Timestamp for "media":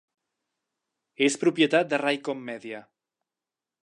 2.51-2.81